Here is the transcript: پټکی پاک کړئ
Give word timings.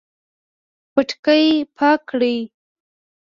پټکی 0.93 1.45
پاک 1.75 1.99
کړئ 2.09 2.37